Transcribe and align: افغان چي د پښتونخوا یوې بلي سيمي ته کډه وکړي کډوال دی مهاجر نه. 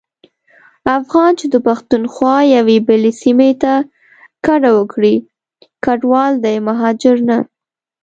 افغان 0.97 1.31
چي 1.39 1.45
د 1.53 1.55
پښتونخوا 1.67 2.35
یوې 2.55 2.77
بلي 2.87 3.11
سيمي 3.21 3.51
ته 3.61 3.73
کډه 4.45 4.69
وکړي 4.77 5.15
کډوال 5.83 6.33
دی 6.45 6.57
مهاجر 6.67 7.17
نه. 7.29 7.37